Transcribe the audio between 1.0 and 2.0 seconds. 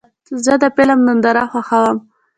ننداره خوښوم.